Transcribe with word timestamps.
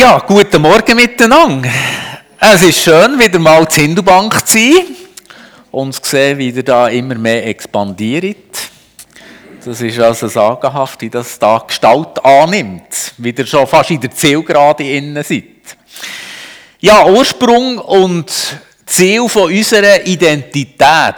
Ja, 0.00 0.18
guten 0.26 0.62
Morgen 0.62 0.96
miteinander. 0.96 1.68
Es 2.38 2.62
ist 2.62 2.84
schön, 2.84 3.18
wieder 3.18 3.38
mal 3.38 3.68
zur 3.68 3.82
Hindubank 3.82 4.46
zu 4.46 4.56
sein 4.56 4.86
und 5.70 5.92
zu 5.92 6.10
sehen, 6.12 6.38
wie 6.38 6.48
ihr 6.48 6.62
da 6.62 6.88
immer 6.88 7.16
mehr 7.16 7.46
expandiert. 7.46 8.70
Das 9.62 9.78
ist 9.82 10.00
also 10.00 10.26
sagenhaft, 10.26 11.02
wie 11.02 11.10
das 11.10 11.38
da 11.38 11.58
Gestalt 11.58 12.24
annimmt, 12.24 13.12
wie 13.18 13.28
ihr 13.28 13.46
schon 13.46 13.66
fast 13.66 13.90
in 13.90 14.00
der 14.00 14.10
Zielgerade 14.10 14.84
innen 14.84 15.22
seid. 15.22 15.76
Ja, 16.78 17.04
Ursprung 17.04 17.76
und 17.76 18.32
Ziel 18.86 19.28
von 19.28 19.52
unserer 19.52 20.06
Identität. 20.06 21.14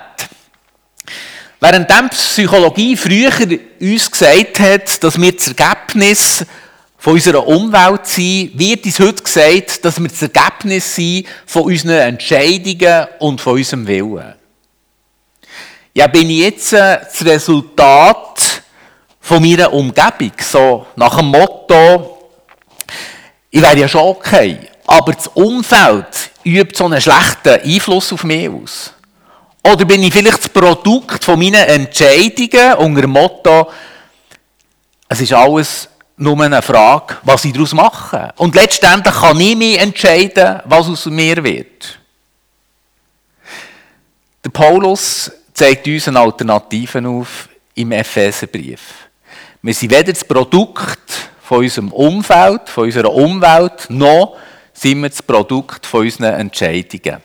Während 1.61 2.11
Psychologie 2.11 2.97
früher 2.97 3.31
uns 3.81 4.11
gesagt 4.11 4.59
hat, 4.59 5.05
dass 5.05 5.21
wir 5.21 5.31
das 5.37 5.47
Ergebnis 5.47 6.45
von 7.03 7.15
unserer 7.15 7.45
Umwelt 7.45 8.07
sind, 8.07 8.57
wird 8.57 8.87
uns 8.87 9.01
heute 9.01 9.25
gesagt, 9.25 9.85
dass 9.85 10.01
wir 10.01 10.09
das 10.09 10.23
Ergebnis 10.23 10.95
sind 10.95 11.27
von 11.47 11.63
unseren 11.63 11.99
Entscheidungen 11.99 13.09
und 13.19 13.41
von 13.41 13.55
unserem 13.55 13.85
Willen. 13.89 14.35
Ja, 15.93 16.07
bin 16.07 16.31
ich 16.31 16.39
jetzt 16.39 16.73
äh, 16.73 17.01
das 17.01 17.25
Resultat 17.25 18.63
von 19.21 19.43
meiner 19.43 19.73
Umgebung, 19.73 20.31
so 20.39 20.87
nach 20.95 21.17
dem 21.17 21.27
Motto, 21.27 22.31
ich 23.51 23.61
wäre 23.61 23.81
ja 23.81 23.89
schon 23.89 24.03
okay, 24.03 24.59
aber 24.87 25.13
das 25.13 25.27
Umfeld 25.27 26.31
übt 26.45 26.77
so 26.77 26.85
einen 26.85 27.01
schlechten 27.01 27.69
Einfluss 27.69 28.13
auf 28.13 28.23
mich 28.23 28.49
aus. 28.49 28.93
Oder 29.65 29.85
bin 29.85 30.05
ich 30.05 30.13
vielleicht 30.13 30.39
das 30.39 30.49
Produkt 30.49 31.25
von 31.25 31.37
meinen 31.37 31.55
Entscheidungen 31.55 32.75
unter 32.75 33.01
dem 33.01 33.11
Motto, 33.11 33.69
es 35.09 35.21
ist 35.21 35.33
alles 35.33 35.89
nur 36.17 36.41
eine 36.43 36.63
Frage, 36.63 37.17
was 37.23 37.45
ich 37.45 37.53
daraus 37.53 37.73
mache. 37.73 38.33
Und 38.37 38.55
letztendlich 38.55 39.15
kann 39.15 39.41
ich 39.41 39.57
mich 39.57 39.79
entscheiden, 39.79 40.61
was 40.65 40.89
aus 40.89 41.07
mir 41.07 41.43
wird. 41.43 41.99
Der 44.45 44.51
Paulus 44.51 45.31
zeigt 45.55 45.87
uns 45.87 46.09
eine 46.09 46.21
Alternative 46.21 47.09
auf 47.09 47.49
im 47.75 47.93
Epheserbrief. 47.93 48.81
Wir 49.63 49.75
sind 49.75 49.93
weder 49.93 50.13
das 50.13 50.25
Produkt 50.25 50.99
von 51.43 51.59
unserem 51.59 51.93
Umfeld, 51.93 52.69
von 52.69 52.85
unserer 52.85 53.13
Umwelt, 53.13 53.87
noch 53.89 54.37
sind 54.73 55.01
wir 55.03 55.11
das 55.11 55.23
Produkt 55.23 55.87
von 55.87 56.01
unseren 56.01 56.35
Entscheidungen. 56.35 57.23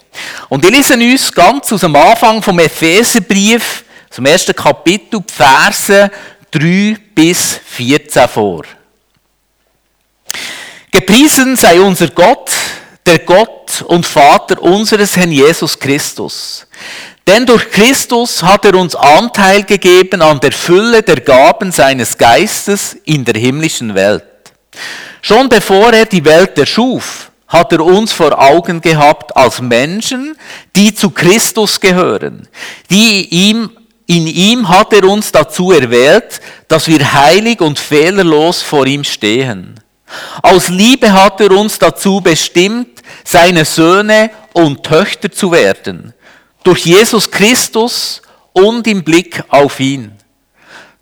Und 0.49 0.63
ich 0.65 0.71
lese 0.71 0.93
uns 0.93 1.31
ganz 1.31 1.71
aus 1.73 1.81
dem 1.81 1.95
Anfang 1.95 2.41
vom 2.41 2.59
Epheserbrief, 2.59 3.83
zum 4.09 4.25
ersten 4.25 4.55
Kapitel, 4.55 5.21
die 5.21 5.33
Verse 5.33 6.11
3 6.51 6.97
bis 7.13 7.59
14 7.65 8.27
vor. 8.27 8.63
Gepriesen 10.97 11.55
sei 11.55 11.79
unser 11.79 12.07
Gott, 12.07 12.49
der 13.05 13.19
Gott 13.19 13.83
und 13.85 14.03
Vater 14.03 14.59
unseres 14.59 15.15
Herrn 15.15 15.31
Jesus 15.31 15.77
Christus. 15.77 16.65
Denn 17.27 17.45
durch 17.45 17.69
Christus 17.69 18.41
hat 18.41 18.65
er 18.65 18.73
uns 18.73 18.95
Anteil 18.95 19.61
gegeben 19.61 20.23
an 20.23 20.39
der 20.39 20.51
Fülle 20.51 21.03
der 21.03 21.21
Gaben 21.21 21.71
seines 21.71 22.17
Geistes 22.17 22.97
in 23.05 23.23
der 23.23 23.39
himmlischen 23.39 23.93
Welt. 23.93 24.23
Schon 25.21 25.47
bevor 25.49 25.93
er 25.93 26.07
die 26.07 26.25
Welt 26.25 26.57
erschuf, 26.57 27.29
hat 27.47 27.71
er 27.73 27.81
uns 27.85 28.11
vor 28.11 28.35
Augen 28.35 28.81
gehabt 28.81 29.37
als 29.37 29.61
Menschen, 29.61 30.35
die 30.75 30.95
zu 30.95 31.11
Christus 31.11 31.79
gehören, 31.79 32.47
die 32.89 33.27
ihm 33.29 33.69
in 34.07 34.25
ihm 34.25 34.67
hat 34.67 34.93
er 34.93 35.03
uns 35.03 35.31
dazu 35.31 35.73
erwählt, 35.73 36.41
dass 36.67 36.87
wir 36.87 37.13
heilig 37.13 37.61
und 37.61 37.77
fehlerlos 37.77 38.63
vor 38.63 38.87
ihm 38.87 39.03
stehen. 39.03 39.79
Aus 40.41 40.69
Liebe 40.69 41.11
hat 41.11 41.41
er 41.41 41.51
uns 41.51 41.79
dazu 41.79 42.21
bestimmt, 42.21 43.01
seine 43.23 43.65
Söhne 43.65 44.31
und 44.53 44.83
Töchter 44.83 45.31
zu 45.31 45.51
werden, 45.51 46.13
durch 46.63 46.85
Jesus 46.85 47.29
Christus 47.29 48.21
und 48.53 48.87
im 48.87 49.03
Blick 49.03 49.43
auf 49.49 49.79
ihn. 49.79 50.13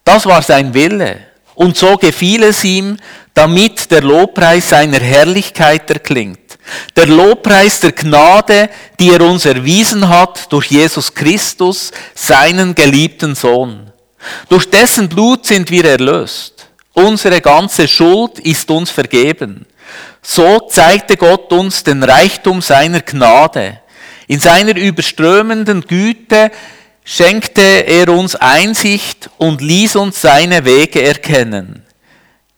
Das 0.03 0.25
war 0.25 0.41
sein 0.41 0.73
Wille, 0.73 1.19
und 1.55 1.77
so 1.77 1.97
gefiel 1.97 2.43
es 2.43 2.63
ihm, 2.63 2.97
damit 3.33 3.91
der 3.91 4.01
Lobpreis 4.01 4.69
seiner 4.69 4.99
Herrlichkeit 4.99 5.89
erklingt. 5.89 6.39
Der 6.95 7.05
Lobpreis 7.05 7.79
der 7.79 7.91
Gnade, 7.91 8.69
die 8.99 9.09
er 9.11 9.21
uns 9.21 9.45
erwiesen 9.45 10.07
hat 10.07 10.51
durch 10.51 10.67
Jesus 10.67 11.13
Christus, 11.13 11.91
seinen 12.15 12.73
geliebten 12.73 13.35
Sohn. 13.35 13.91
Durch 14.49 14.69
dessen 14.69 15.07
Blut 15.07 15.45
sind 15.45 15.69
wir 15.69 15.85
erlöst. 15.85 16.54
Unsere 16.95 17.41
ganze 17.41 17.87
Schuld 17.87 18.39
ist 18.39 18.71
uns 18.71 18.89
vergeben. 18.89 19.65
So 20.21 20.61
zeigte 20.61 21.17
Gott 21.17 21.51
uns 21.51 21.83
den 21.83 22.01
Reichtum 22.01 22.61
seiner 22.61 23.01
Gnade. 23.01 23.81
In 24.27 24.39
seiner 24.39 24.75
überströmenden 24.75 25.81
Güte 25.81 26.51
schenkte 27.03 27.61
er 27.61 28.09
uns 28.09 28.35
Einsicht 28.35 29.29
und 29.37 29.61
ließ 29.61 29.97
uns 29.97 30.21
seine 30.21 30.65
Wege 30.65 31.03
erkennen. 31.03 31.83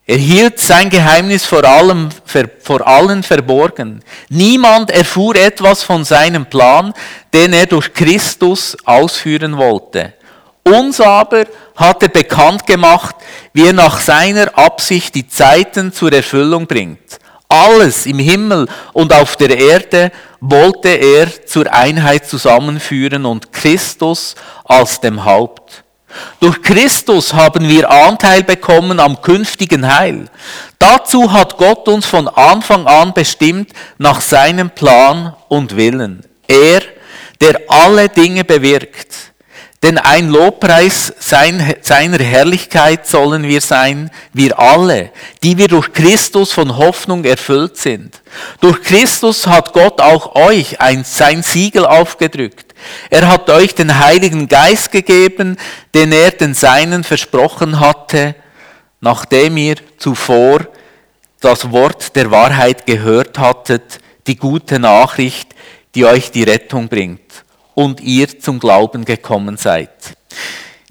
Er 0.06 0.18
hielt 0.18 0.60
sein 0.60 0.90
Geheimnis 0.90 1.46
vor, 1.46 1.66
allem, 1.66 2.10
vor 2.62 2.88
allen 2.88 3.24
verborgen. 3.24 4.02
Niemand 4.30 4.92
erfuhr 4.92 5.36
etwas 5.36 5.84
von 5.84 6.06
seinem 6.06 6.46
Plan, 6.46 6.94
den 7.34 7.52
er 7.52 7.66
durch 7.66 7.92
Christus 7.94 8.78
ausführen 8.86 9.58
wollte. 9.58 10.14
Uns 10.64 11.02
aber 11.02 11.46
hat 11.78 12.04
er 12.04 12.10
bekannt 12.10 12.68
gemacht, 12.68 13.16
wie 13.54 13.68
er 13.68 13.74
nach 13.74 14.02
seiner 14.02 14.58
Absicht 14.58 15.16
die 15.16 15.28
Zeiten 15.28 15.94
zur 15.94 16.12
Erfüllung 16.12 16.68
bringt. 16.68 17.20
Alles 17.48 18.06
im 18.06 18.20
Himmel 18.20 18.68
und 18.92 19.14
auf 19.14 19.38
der 19.38 19.58
Erde 19.58 20.12
wollte 20.42 20.90
er 20.90 21.46
zur 21.46 21.72
Einheit 21.74 22.28
zusammenführen 22.28 23.26
und 23.26 23.54
Christus 23.54 24.36
als 24.66 25.00
dem 25.00 25.24
Haupt. 25.24 25.84
Durch 26.40 26.62
Christus 26.62 27.34
haben 27.34 27.68
wir 27.68 27.90
Anteil 27.90 28.44
bekommen 28.44 29.00
am 29.00 29.22
künftigen 29.22 29.96
Heil. 29.96 30.26
Dazu 30.80 31.32
hat 31.32 31.58
Gott 31.58 31.88
uns 31.88 32.06
von 32.06 32.28
Anfang 32.28 32.88
an 32.88 33.14
bestimmt 33.14 33.72
nach 33.98 34.22
seinem 34.22 34.70
Plan 34.70 35.36
und 35.48 35.76
Willen. 35.76 36.26
Er, 36.48 36.82
der 37.40 37.62
alle 37.68 38.10
Dinge 38.10 38.44
bewirkt. 38.44 39.34
Denn 39.88 39.98
ein 39.98 40.28
Lobpreis 40.28 41.14
seiner 41.18 42.20
Herrlichkeit 42.20 43.08
sollen 43.08 43.44
wir 43.44 43.62
sein, 43.62 44.12
wir 44.34 44.60
alle, 44.60 45.12
die 45.44 45.58
wir 45.58 45.70
durch 45.70 45.94
Christus 45.94 46.52
von 46.52 46.76
Hoffnung 46.76 47.24
erfüllt 47.24 47.78
sind. 47.78 48.22
Durch 48.60 48.84
Christus 48.84 49.48
hat 49.48 49.72
Gott 49.72 50.02
auch 50.02 50.36
euch 50.36 50.82
ein, 50.82 51.06
sein 51.06 51.42
Siegel 51.42 51.86
aufgedrückt. 51.86 52.76
Er 53.10 53.30
hat 53.30 53.50
euch 53.50 53.76
den 53.76 53.98
Heiligen 53.98 54.50
Geist 54.50 54.92
gegeben, 54.92 55.56
den 55.94 56.12
er 56.12 56.32
den 56.32 56.54
Seinen 56.54 57.06
versprochen 57.06 57.80
hatte, 57.80 58.36
nachdem 59.00 59.56
ihr 59.56 59.78
zuvor 59.98 60.68
das 61.40 61.72
Wort 61.72 62.14
der 62.18 62.30
Wahrheit 62.30 62.86
gehört 62.86 63.40
hattet, 63.40 64.00
die 64.28 64.36
gute 64.36 64.80
Nachricht, 64.80 65.56
die 65.96 66.04
euch 66.04 66.30
die 66.30 66.44
Rettung 66.44 66.90
bringt 66.90 67.47
und 67.78 68.02
ihr 68.02 68.40
zum 68.40 68.58
Glauben 68.58 69.06
gekommen 69.06 69.56
seid. 69.56 69.92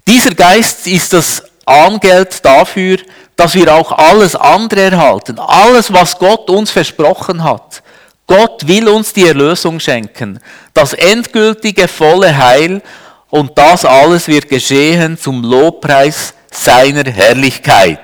Dieser 0.07 0.33
Geist 0.33 0.87
ist 0.87 1.11
das 1.11 1.43
Angeld 1.65 2.45
dafür, 2.45 2.99
dass 3.35 3.55
wir 3.55 3.75
auch 3.75 3.91
alles 3.91 4.37
andere 4.37 4.91
erhalten, 4.91 5.37
alles, 5.37 5.91
was 5.91 6.17
Gott 6.17 6.49
uns 6.49 6.71
versprochen 6.71 7.43
hat. 7.43 7.83
Gott 8.25 8.65
will 8.69 8.87
uns 8.87 9.11
die 9.11 9.27
Erlösung 9.27 9.81
schenken, 9.81 10.39
das 10.73 10.93
endgültige 10.93 11.89
volle 11.89 12.37
Heil 12.37 12.81
und 13.29 13.57
das 13.57 13.83
alles 13.83 14.29
wird 14.29 14.47
geschehen 14.47 15.17
zum 15.19 15.43
Lobpreis 15.43 16.33
seiner 16.49 17.03
Herrlichkeit. 17.11 17.99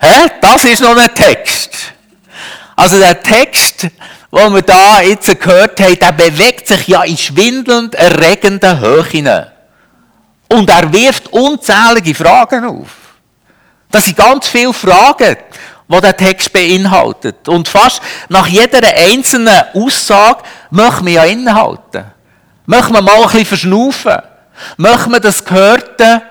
Hä? 0.00 0.30
Das 0.40 0.64
ist 0.64 0.80
noch 0.80 0.96
ein 0.96 1.14
Text. 1.14 1.92
Also 2.76 2.98
der 2.98 3.20
Text 3.22 3.88
was 4.34 4.52
wir 4.52 4.62
da 4.62 5.00
jetzt 5.00 5.40
gehört 5.40 5.80
haben, 5.80 5.96
der 5.96 6.10
bewegt 6.10 6.66
sich 6.66 6.88
ja 6.88 7.04
in 7.04 7.16
schwindelnd 7.16 7.94
erregenden 7.94 8.80
Höhen. 8.80 9.46
Und 10.48 10.68
er 10.68 10.92
wirft 10.92 11.32
unzählige 11.32 12.14
Fragen 12.16 12.64
auf. 12.64 12.88
Das 13.92 14.06
sind 14.06 14.16
ganz 14.16 14.48
viele 14.48 14.72
Fragen, 14.72 15.36
die 15.86 16.00
der 16.00 16.16
Text 16.16 16.52
beinhaltet. 16.52 17.48
Und 17.48 17.68
fast 17.68 18.02
nach 18.28 18.48
jeder 18.48 18.80
einzelnen 18.96 19.62
Aussage 19.72 20.42
möchten 20.70 21.06
wir 21.06 21.12
ja 21.12 21.24
innehalten. 21.24 22.04
Möchten 22.66 22.92
wir 22.92 23.02
mal 23.02 23.16
ein 23.16 23.22
bisschen 23.22 23.46
verschnaufen. 23.46 24.18
Möchten 24.76 25.12
wir 25.12 25.20
das 25.20 25.44
Gehörte 25.44 26.22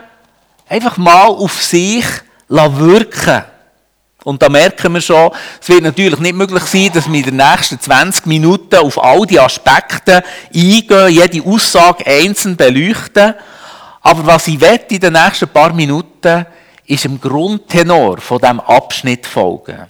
einfach 0.67 0.97
mal 0.97 1.27
auf 1.27 1.63
sich 1.63 2.05
wirken 2.49 3.43
und 4.23 4.41
da 4.41 4.49
merken 4.49 4.93
wir 4.93 5.01
schon, 5.01 5.31
es 5.61 5.67
wird 5.67 5.83
natürlich 5.83 6.19
nicht 6.19 6.35
möglich 6.35 6.63
sein, 6.63 6.91
dass 6.93 7.11
wir 7.11 7.19
in 7.19 7.25
den 7.25 7.35
nächsten 7.35 7.79
20 7.79 8.25
Minuten 8.25 8.75
auf 8.77 9.01
all 9.03 9.25
die 9.25 9.39
Aspekte 9.39 10.23
eingehen, 10.53 11.09
jede 11.09 11.45
Aussage 11.45 12.05
einzeln 12.07 12.55
beleuchten. 12.55 13.33
Aber 14.01 14.25
was 14.25 14.47
ich 14.47 14.61
wette 14.61 14.95
in 14.95 15.01
den 15.01 15.13
nächsten 15.13 15.49
paar 15.49 15.73
Minuten, 15.73 16.45
ist 16.85 17.05
im 17.05 17.19
Grundtenor 17.19 18.19
von 18.19 18.39
diesem 18.39 18.59
Abschnitt 18.61 19.25
folgen. 19.25 19.87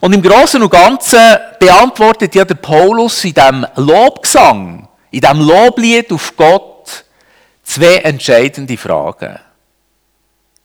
Und 0.00 0.12
im 0.12 0.22
Großen 0.22 0.62
und 0.62 0.70
Ganzen 0.70 1.38
beantwortet 1.58 2.34
ja 2.34 2.44
der 2.44 2.54
Paulus 2.54 3.24
in 3.24 3.34
diesem 3.34 3.66
Lobgesang, 3.76 4.88
in 5.10 5.20
diesem 5.20 5.40
Loblied 5.40 6.12
auf 6.12 6.36
Gott, 6.36 7.04
zwei 7.64 7.96
entscheidende 7.96 8.76
Fragen. 8.76 9.38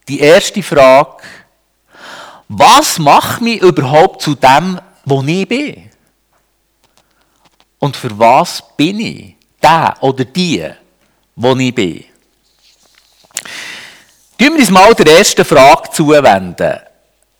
Die 0.07 0.19
erste 0.19 0.61
Frage, 0.61 1.23
was 2.55 2.99
macht 2.99 3.41
mich 3.41 3.61
überhaupt 3.61 4.21
zu 4.21 4.35
dem, 4.35 4.79
wo 5.05 5.23
ich 5.23 5.47
bin? 5.47 5.89
Und 7.79 7.97
für 7.97 8.17
was 8.17 8.63
bin 8.77 8.99
ich? 8.99 9.35
Der 9.61 9.95
oder 10.01 10.23
die, 10.23 10.69
wo 11.35 11.55
ich 11.55 11.73
bin? 11.73 12.05
Tun 14.37 14.53
wir 14.53 14.59
uns 14.59 14.69
mal 14.69 14.93
der 14.93 15.17
ersten 15.17 15.43
Frage 15.43 15.89
zuwenden. 15.91 16.79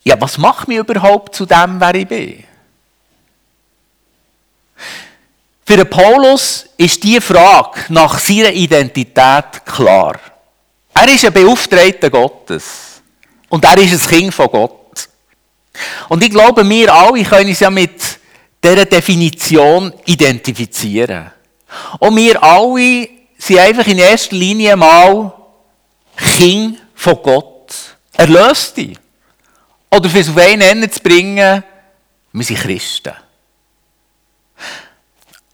Ja, 0.02 0.20
was 0.20 0.36
macht 0.36 0.68
mich 0.68 0.78
überhaupt 0.78 1.34
zu 1.34 1.46
dem, 1.46 1.80
wer 1.80 1.94
ich 1.94 2.08
bin? 2.08 2.44
Für 5.66 5.76
den 5.76 5.88
Paulus 5.88 6.66
ist 6.76 7.02
diese 7.02 7.20
Frage 7.20 7.80
nach 7.88 8.18
seiner 8.18 8.52
Identität 8.52 9.64
klar. 9.64 10.18
Er 10.92 11.08
ist 11.08 11.24
ein 11.24 11.32
Beauftragter 11.32 12.10
Gottes. 12.10 13.00
Und 13.48 13.64
er 13.64 13.78
ist 13.78 13.92
ein 13.92 14.18
Kind 14.18 14.34
von 14.34 14.48
Gott. 14.48 14.83
Und 16.08 16.22
ich 16.22 16.30
glaube, 16.30 16.68
wir 16.68 16.92
alle 16.92 17.22
können 17.24 17.48
uns 17.48 17.60
ja 17.60 17.70
mit 17.70 18.18
dieser 18.62 18.84
Definition 18.84 19.92
identifizieren. 20.04 21.30
Und 21.98 22.16
wir 22.16 22.42
alle 22.42 23.08
sind 23.38 23.58
einfach 23.58 23.86
in 23.86 23.98
erster 23.98 24.36
Linie 24.36 24.76
mal 24.76 25.32
Kind 26.16 26.78
von 26.94 27.18
Gott. 27.22 27.74
Erlöste. 28.12 28.92
Oder 29.90 30.08
für 30.08 30.20
es 30.20 30.28
auf 30.28 30.36
einen 30.36 30.60
Ende 30.60 30.90
zu 30.90 31.00
bringen, 31.00 31.62
wir 32.32 32.44
sind 32.44 32.60
Christen. 32.60 33.12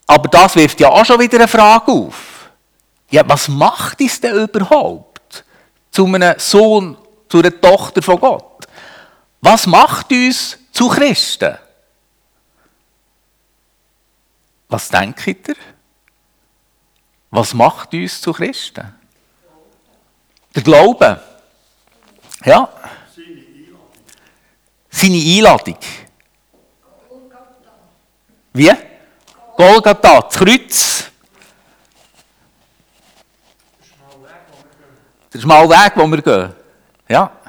Aber 0.06 0.28
das 0.28 0.56
wirft 0.56 0.80
ja 0.80 0.88
auch 0.88 1.04
schon 1.04 1.20
wieder 1.20 1.38
eine 1.38 1.48
Frage 1.48 1.92
auf. 1.92 2.50
Ja, 3.10 3.22
was 3.26 3.48
macht 3.48 4.00
es 4.00 4.20
denn 4.20 4.34
überhaupt 4.34 5.44
zu 5.90 6.06
einem 6.06 6.38
Sohn, 6.38 6.96
zu 7.28 7.38
einer 7.38 7.60
Tochter 7.60 8.02
von 8.02 8.18
Gott? 8.18 8.49
Was 9.40 9.66
macht 9.66 10.12
uns 10.12 10.58
zu 10.72 10.88
Christen? 10.88 11.56
Was 14.68 14.88
denkt 14.88 15.26
ihr? 15.26 15.56
Was 17.30 17.54
macht 17.54 17.94
uns 17.94 18.20
zu 18.20 18.32
Christen? 18.32 18.94
Der 20.54 20.62
Glaube. 20.62 21.22
Ja. 22.44 22.68
Seine 24.90 25.18
Einladung. 25.18 25.78
Wie? 28.52 28.72
Golgatha, 29.56 30.20
das 30.20 30.34
Kreuz. 30.34 31.04
Der 35.32 35.38
schmale 35.38 35.68
Weg, 35.68 35.92
wo 35.94 36.06
wir 36.08 36.22
gehen. 36.22 36.54
Ja. 37.08 37.39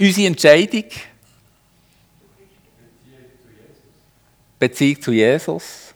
Unsere 0.00 0.28
Entscheidung. 0.28 0.84
Beziehung 4.58 5.02
zu 5.02 5.12
Jesus. 5.12 5.92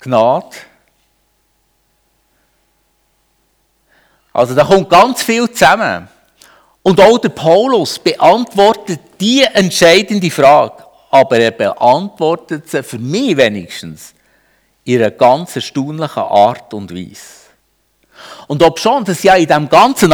Gnade. 0.00 0.56
Also 4.32 4.54
da 4.54 4.64
kommt 4.64 4.88
ganz 4.88 5.24
viel 5.24 5.50
zusammen. 5.50 6.08
Und 6.82 7.00
auch 7.00 7.18
der 7.18 7.30
Paulus 7.30 7.98
beantwortet 7.98 9.00
die 9.20 9.42
entscheidende 9.42 10.30
Frage, 10.30 10.84
aber 11.10 11.38
er 11.38 11.50
beantwortet 11.50 12.68
sie 12.70 12.82
für 12.84 12.98
mich 12.98 13.36
wenigstens 13.36 14.14
in 14.84 15.00
einer 15.00 15.10
ganz 15.10 15.56
erstaunlichen 15.56 16.22
Art 16.22 16.72
und 16.74 16.92
Weise. 16.94 17.42
Und 18.46 18.62
ob 18.62 18.78
schon 18.78 19.04
das 19.04 19.22
ja 19.22 19.34
in 19.34 19.46
diesem 19.46 19.68
ganzen 19.68 20.12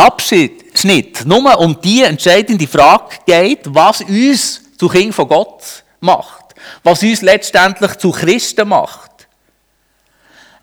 Abschnitt 0.78 1.25
nur 1.26 1.58
um 1.58 1.80
die 1.80 2.04
entscheidende 2.04 2.69
Frage 2.69 3.16
geht, 3.26 3.62
was 3.64 4.00
uns 4.00 4.62
zu 4.76 4.86
Kind 4.86 5.12
von 5.12 5.26
Gott 5.26 5.82
macht, 5.98 6.54
was 6.84 7.02
uns 7.02 7.20
letztendlich 7.22 7.96
zu 7.96 8.12
Christen 8.12 8.69
macht, 8.69 9.26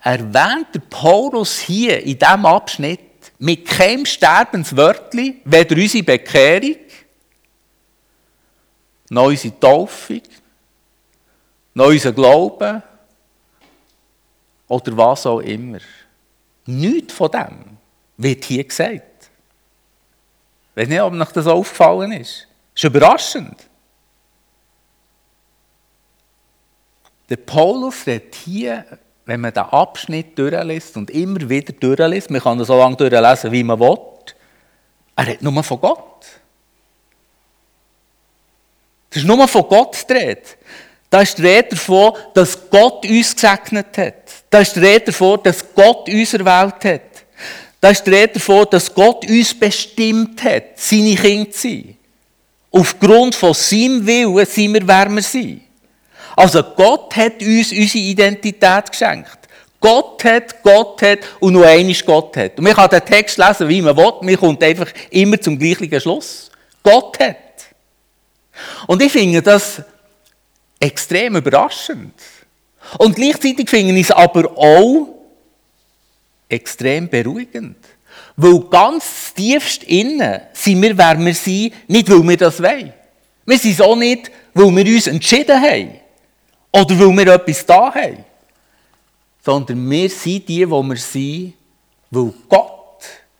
erwähnt 0.01 0.67
der 0.73 0.79
Paulus 0.89 1.59
hier 1.59 2.01
in 2.01 2.17
diesem 2.17 2.45
Abschnitt 2.45 3.01
mit 3.39 3.65
keinem 3.65 4.05
Sterbenswörtli, 4.05 5.41
weder 5.43 5.75
unsere 5.75 6.03
Bekehrung, 6.05 6.77
noch 9.09 9.25
unsere 9.25 9.59
Taufe, 9.59 10.21
noch 11.73 11.87
unser 11.87 12.13
Glauben 12.13 12.81
oder 14.69 14.95
was 14.95 15.25
auch 15.25 15.41
immer. 15.41 15.79
Nichts 16.67 17.13
von 17.13 17.31
dem 17.31 17.77
wird 18.15 18.45
hier 18.45 18.63
gesagt. 18.63 19.14
Ich 20.75 20.81
weiß 20.81 20.89
nicht, 20.89 21.01
ob 21.01 21.13
euch 21.13 21.31
das 21.31 21.47
aufgefallen 21.47 22.11
ist. 22.11 22.47
Das 22.73 22.83
ist 22.83 22.89
überraschend. 22.89 23.55
Der 27.29 27.37
Paulus 27.37 28.05
redet 28.05 28.35
hier 28.35 28.85
wenn 29.25 29.41
man 29.41 29.53
den 29.53 29.63
Abschnitt 29.63 30.37
durchliest 30.37 30.97
und 30.97 31.09
immer 31.09 31.49
wieder 31.49 31.73
durchliest, 31.73 32.29
man 32.29 32.41
kann 32.41 32.59
ihn 32.59 32.65
so 32.65 32.77
lange 32.77 32.95
durchlesen, 32.95 33.51
wie 33.51 33.63
man 33.63 33.79
will, 33.79 33.97
er 35.15 35.27
redet 35.27 35.41
nur 35.41 35.63
von 35.63 35.81
Gott. 35.81 36.25
Das 39.09 39.23
ist 39.23 39.27
nur 39.27 39.47
von 39.47 39.63
Gott 39.63 40.05
die 40.09 40.13
Rede. 40.13 40.41
Da 41.09 41.21
ist 41.21 41.37
die 41.37 41.41
Rede 41.43 41.69
davon, 41.69 42.13
dass 42.33 42.69
Gott 42.69 43.05
uns 43.05 43.33
gesegnet 43.33 43.97
hat. 43.97 44.43
Da 44.49 44.59
ist 44.59 44.75
die 44.75 44.79
Rede 44.79 45.05
davon, 45.05 45.39
dass 45.41 45.73
Gott 45.73 46.09
uns 46.09 46.33
erwählt 46.33 46.83
hat. 46.83 47.14
Da 47.85 47.91
ist 47.91 48.03
die 48.03 48.09
Rede 48.09 48.33
davon, 48.33 48.65
dass 48.71 48.91
Gott 48.91 49.29
uns 49.29 49.53
bestimmt 49.53 50.43
hat, 50.43 50.63
seine 50.73 51.13
Kinder 51.13 51.51
zu 51.51 51.67
sein. 51.67 51.95
Aufgrund 52.71 53.35
von 53.35 53.53
seinem 53.53 54.03
Willen 54.07 54.43
sind 54.47 54.73
wir, 54.73 54.87
wer 54.87 55.07
wir 55.07 55.21
sind. 55.21 55.61
Also 56.35 56.63
Gott 56.63 57.15
hat 57.15 57.43
uns 57.43 57.71
unsere 57.71 58.03
Identität 58.03 58.89
geschenkt. 58.89 59.37
Gott 59.79 60.23
hat, 60.23 60.63
Gott 60.63 60.99
hat 61.03 61.19
und 61.39 61.53
nur 61.53 61.67
einmal 61.67 61.93
Gott 62.03 62.35
hat. 62.37 62.57
Und 62.57 62.63
man 62.63 62.73
kann 62.73 62.89
den 62.89 63.05
Text 63.05 63.37
lesen, 63.37 63.69
wie 63.69 63.83
man 63.83 63.95
will, 63.95 64.13
man 64.19 64.35
kommt 64.35 64.63
einfach 64.63 64.91
immer 65.11 65.39
zum 65.39 65.59
gleichen 65.59 66.01
Schluss. 66.01 66.49
Gott 66.81 67.19
hat. 67.19 67.37
Und 68.87 68.99
ich 68.99 69.11
finde 69.11 69.43
das 69.43 69.83
extrem 70.79 71.35
überraschend. 71.35 72.15
Und 72.97 73.15
gleichzeitig 73.15 73.69
finde 73.69 73.93
ich 73.93 74.09
es 74.09 74.11
aber 74.11 74.57
auch 74.57 75.14
extrem 76.49 77.09
beruhigend. 77.09 77.77
Weil 78.35 78.59
ganz 78.61 79.33
tiefst 79.33 79.83
innen 79.83 80.41
sind 80.53 80.81
wir, 80.81 80.97
wer 80.97 81.17
wir 81.19 81.33
sind, 81.33 81.73
nicht 81.89 82.09
weil 82.09 82.27
wir 82.27 82.37
das 82.37 82.61
wollen. 82.61 82.93
Wir 83.45 83.57
sind 83.57 83.81
auch 83.81 83.95
nicht, 83.95 84.31
weil 84.53 84.75
wir 84.75 84.95
uns 84.95 85.07
entschieden 85.07 85.61
haben. 85.61 85.99
Oder 86.71 86.99
weil 86.99 87.17
wir 87.17 87.33
etwas 87.33 87.65
da 87.65 87.93
haben. 87.93 88.25
Sondern 89.43 89.89
wir 89.89 90.09
sind 90.09 90.47
die, 90.49 90.69
wo 90.69 90.81
wir 90.83 90.97
sind, 90.97 91.53
weil 92.09 92.33
Gott 92.49 92.75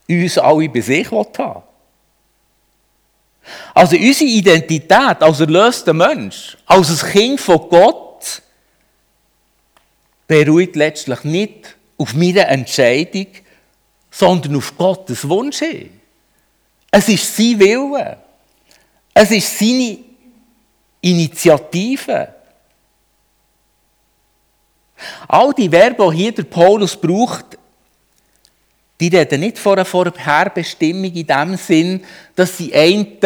uns 0.08 0.38
alle 0.38 0.68
bei 0.68 0.80
sich 0.80 1.10
haben 1.10 1.62
Also 3.74 3.96
unsere 3.96 4.30
Identität 4.30 5.22
als 5.22 5.40
erlöster 5.40 5.92
Mensch, 5.92 6.56
als 6.66 7.02
ein 7.02 7.10
Kind 7.10 7.40
von 7.40 7.68
Gott, 7.68 8.42
beruht 10.26 10.76
letztlich 10.76 11.24
nicht 11.24 11.75
auf 11.98 12.14
meiner 12.14 12.48
Entscheidung, 12.48 13.26
sondern 14.10 14.56
auf 14.56 14.76
Gottes 14.76 15.28
Wunsch 15.28 15.58
hin. 15.58 15.90
Es 16.90 17.08
ist 17.08 17.36
sein 17.36 17.58
Wille. 17.58 18.16
Es 19.12 19.30
ist 19.30 19.58
seine 19.58 19.98
Initiative. 21.00 22.28
All 25.28 25.52
die 25.52 25.68
Verben, 25.68 26.10
die 26.10 26.16
hier 26.16 26.32
der 26.32 26.44
Paulus 26.44 26.96
braucht, 26.96 27.58
die 28.98 29.08
reden 29.08 29.40
nicht 29.40 29.58
von 29.58 29.74
einer 29.74 29.84
Vorherbestimmung 29.84 31.12
in 31.12 31.26
dem 31.26 31.56
Sinn, 31.56 32.04
dass 32.34 32.56
die 32.56 32.74
einen 32.74 33.18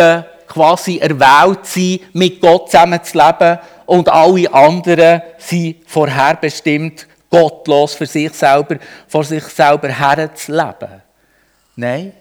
quasi 0.48 0.98
erwählt 0.98 1.64
sind, 1.64 2.14
mit 2.14 2.40
Gott 2.40 2.70
zusammenzuleben 2.70 3.58
und 3.86 4.08
alle 4.08 4.52
anderen 4.52 5.22
sind 5.38 5.76
vorherbestimmt, 5.86 7.06
gottlos 7.30 7.94
für 7.94 8.06
sich 8.06 8.32
selber, 8.34 8.78
vor 9.08 9.24
sich 9.24 9.44
selber 9.44 9.88
herzuleben. 9.88 11.02
Nein. 11.76 12.12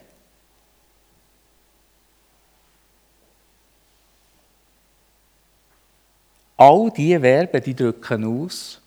All 6.56 6.92
diese 6.92 7.20
Verben, 7.22 7.64
die 7.64 7.76
drücken 7.76 8.26
aus, 8.26 8.82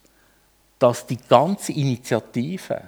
dass 0.79 1.07
die 1.07 1.17
ganze 1.17 1.73
Initiative 1.73 2.83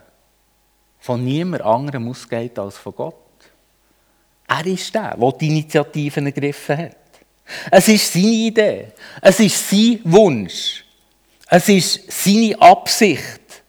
von 1.01 1.25
niemand 1.25 1.63
anderem 1.63 2.09
ausgeht 2.09 2.59
als 2.59 2.77
von 2.77 2.95
Gott. 2.95 3.15
Er 4.47 4.67
ist 4.67 4.95
der, 4.95 5.17
der 5.17 5.33
die 5.33 5.49
Initiativen 5.49 6.27
ergriffen 6.27 6.79
hat. 6.79 6.97
Es 7.71 7.89
ist 7.89 8.13
seine 8.13 8.27
Idee. 8.27 8.93
Es 9.21 9.41
ist 9.41 9.71
sein 9.71 10.01
Wunsch. 10.05 10.85
Es 11.57 11.69
ist 11.69 12.11
seine 12.11 12.61
Absicht, 12.61 13.63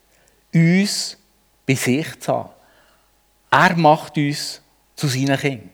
uns 0.51 1.15
bei 1.67 1.75
sich 1.75 2.19
zu 2.19 2.33
haben. 2.33 2.49
Er 3.51 3.75
macht 3.75 4.17
uns 4.17 4.59
zu 4.95 5.07
seinen 5.07 5.37
Kindern. 5.37 5.69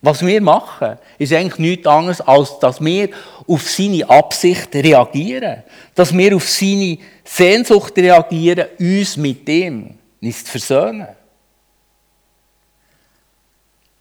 Was 0.00 0.24
wir 0.24 0.40
machen, 0.40 0.96
ist 1.18 1.34
eigentlich 1.34 1.58
nichts 1.58 1.86
anderes, 1.86 2.22
als 2.22 2.58
dass 2.60 2.82
wir 2.82 3.10
auf 3.46 3.68
seine 3.68 4.08
Absicht 4.08 4.74
reagieren. 4.74 5.62
Dass 5.94 6.16
wir 6.16 6.34
auf 6.34 6.48
seine 6.48 6.96
Sehnsucht 7.22 7.94
reagieren, 7.98 8.68
uns 8.78 9.18
mit 9.18 9.46
dem 9.46 9.98
nicht 10.22 10.46
zu 10.46 10.52
versöhnen. 10.52 11.08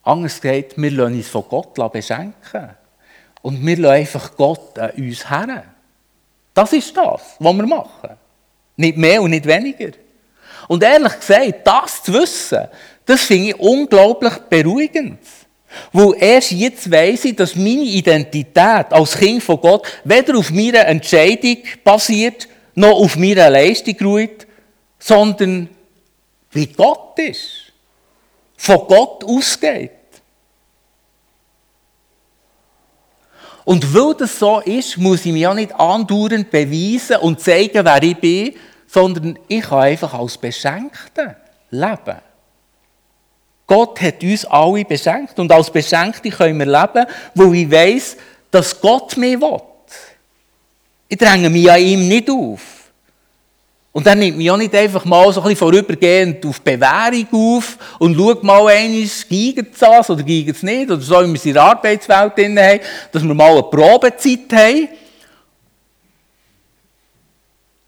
Anders 0.03 0.39
gesagt, 0.39 0.77
wir 0.77 0.91
lassen 0.91 1.15
uns 1.15 1.27
von 1.27 1.43
Gott 1.49 1.91
beschenken. 1.91 2.69
Und 3.41 3.65
wir 3.65 3.75
lassen 3.75 3.93
einfach 3.93 4.37
Gott 4.37 4.79
an 4.79 4.91
uns 4.91 5.29
her. 5.29 5.65
Das 6.57 6.73
ist 6.73 6.97
das, 6.97 7.21
was 7.37 7.55
wir 7.55 7.67
machen. 7.67 8.17
Nicht 8.77 8.97
mehr 8.97 9.21
und 9.21 9.29
nicht 9.29 9.45
weniger. 9.45 9.91
Und 10.67 10.81
ehrlich 10.81 11.19
gesagt, 11.19 11.53
das 11.63 12.01
zu 12.01 12.13
wissen, 12.13 12.67
das 13.05 13.21
finde 13.25 13.49
ich 13.49 13.59
unglaublich 13.59 14.33
beruhigend. 14.49 15.19
Weil 15.93 16.15
erst 16.17 16.53
jetzt 16.53 16.89
weiss 16.89 17.25
ich, 17.25 17.35
dass 17.35 17.55
meine 17.55 17.83
Identität 17.83 18.91
als 18.91 19.15
Kind 19.15 19.43
von 19.43 19.61
Gott 19.61 19.85
weder 20.03 20.35
auf 20.35 20.49
meiner 20.49 20.87
Entscheidung 20.87 21.57
basiert, 21.83 22.47
noch 22.73 23.03
auf 23.03 23.17
meiner 23.17 23.51
Leistung 23.51 23.95
ruht, 24.01 24.47
sondern 24.97 25.69
wie 26.53 26.65
Gott 26.65 27.19
ist. 27.19 27.71
Von 28.55 28.79
Gott 28.87 29.23
ausgeht. 29.23 29.91
Und 33.67 33.93
weil 33.93 34.13
das 34.13 34.39
so 34.39 34.61
ist, 34.61 34.97
muss 34.97 35.25
ich 35.25 35.33
mich 35.33 35.41
ja 35.41 35.53
nicht 35.53 35.77
andauernd 35.77 36.49
beweisen 36.49 37.17
und 37.17 37.41
zeigen, 37.41 37.83
wer 37.83 38.01
ich 38.01 38.15
bin, 38.15 38.55
sondern 38.87 39.37
ich 39.49 39.61
kann 39.61 39.79
einfach 39.79 40.13
als 40.13 40.37
Beschenkter 40.37 41.35
leben. 41.69 42.21
Gott 43.65 43.99
hat 43.99 44.23
uns 44.23 44.45
alle 44.45 44.85
beschenkt 44.85 45.37
und 45.37 45.51
als 45.51 45.69
Beschenkte 45.69 46.29
können 46.29 46.59
wir 46.59 46.65
leben, 46.65 47.07
wo 47.35 47.51
ich 47.51 47.69
weiss, 47.69 48.15
dass 48.49 48.79
Gott 48.79 49.17
mich 49.17 49.37
will. 49.41 49.59
Ich 51.09 51.17
dränge 51.17 51.49
mich 51.49 51.69
an 51.69 51.81
ihm 51.81 52.07
nicht 52.07 52.29
auf. 52.29 52.76
Und 53.91 54.05
dann 54.05 54.19
nimmt 54.19 54.37
mich 54.37 54.51
auch 54.51 54.57
nicht 54.57 54.75
einfach 54.75 55.05
mal 55.05 55.31
so 55.33 55.41
ein 55.41 55.43
bisschen 55.45 55.57
vorübergehend 55.57 56.45
auf 56.45 56.61
Bewährung 56.61 57.27
auf 57.31 57.77
und 57.97 58.15
schaut 58.15 58.43
mal 58.43 58.67
einmal, 58.67 59.07
giegt 59.27 59.73
es 59.73 59.79
das 59.79 60.09
oder 60.09 60.21
giegt 60.21 60.55
es 60.55 60.61
nicht, 60.61 60.91
oder 60.91 61.01
so, 61.01 61.19
wie 61.21 61.27
wir 61.27 61.33
es 61.33 61.45
in 61.45 61.53
der 61.53 61.63
Arbeitswelt 61.63 62.37
drin 62.37 62.59
haben, 62.59 62.79
dass 63.11 63.23
wir 63.23 63.33
mal 63.33 63.51
eine 63.51 63.63
Probezeit 63.63 64.53
haben. 64.53 64.89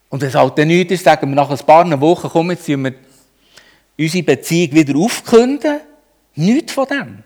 Und 0.10 0.22
wenn 0.22 0.30
es 0.30 0.36
halt 0.36 0.58
dann 0.58 0.68
nichts 0.68 0.94
ist, 0.94 1.04
sagen 1.04 1.30
wir 1.30 1.36
nach 1.36 1.50
ein 1.50 1.58
paar 1.60 2.02
Wochen, 2.02 2.30
komm, 2.30 2.52
jetzt 2.52 2.68
wir 2.68 2.94
unsere 4.00 4.24
Beziehung 4.24 4.72
wieder 4.74 4.98
aufkünden. 4.98 5.82
Nichts 6.36 6.74
von 6.74 6.88
dem. 6.88 7.24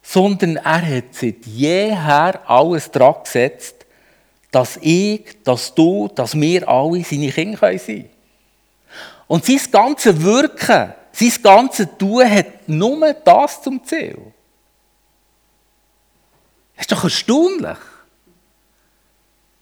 Sondern 0.00 0.56
er 0.56 0.96
hat 0.96 1.04
seit 1.12 1.44
jeher 1.44 2.40
alles 2.48 2.90
dran 2.90 3.16
gesetzt, 3.24 3.85
dass 4.56 4.78
ich, 4.80 5.22
dass 5.44 5.74
du, 5.74 6.08
dass 6.14 6.34
wir 6.34 6.66
alle 6.66 7.04
seine 7.04 7.30
Kinder 7.30 7.58
sein 7.58 7.78
können. 7.78 8.08
Und 9.26 9.44
sein 9.44 9.60
ganzes 9.70 10.22
Wirken, 10.22 10.94
sein 11.12 11.32
ganzes 11.42 11.88
Tun 11.98 12.30
hat 12.30 12.66
nur 12.66 13.12
das 13.12 13.60
zum 13.60 13.84
Ziel. 13.84 14.16
Das 16.74 16.86
ist 16.86 16.92
doch 16.92 17.04
erstaunlich. 17.04 17.76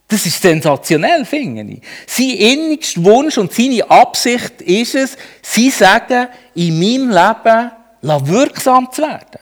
Das 0.06 0.26
ist 0.26 0.40
sensationell, 0.40 1.24
finde 1.24 1.72
ich. 1.72 1.82
Sein 2.06 2.30
innigster 2.30 3.02
Wunsch 3.02 3.36
und 3.36 3.52
seine 3.52 3.90
Absicht 3.90 4.62
ist 4.62 4.94
es, 4.94 5.16
sie 5.42 5.70
sagen, 5.70 6.28
in 6.54 6.78
meinem 6.78 7.10
Leben 7.10 8.28
wirksam 8.28 8.92
zu 8.92 9.02
werden. 9.02 9.40